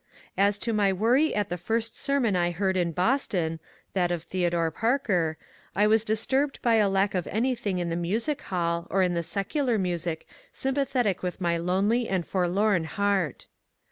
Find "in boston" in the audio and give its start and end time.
2.75-3.59